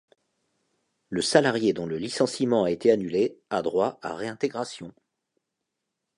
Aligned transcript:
Le 1.11 1.21
salarié 1.21 1.73
dont 1.73 1.85
le 1.85 1.99
licenciement 1.99 2.63
a 2.63 2.71
été 2.71 2.91
annulé 2.91 3.37
a 3.51 3.61
droit 3.61 3.99
à 4.01 4.15
réintégration. 4.15 4.91